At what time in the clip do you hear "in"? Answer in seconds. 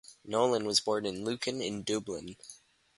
1.05-1.23, 1.61-1.83